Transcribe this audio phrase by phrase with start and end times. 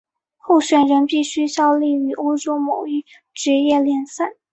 [0.37, 3.05] 候选人必须效力于欧洲某一
[3.35, 4.33] 职业联赛。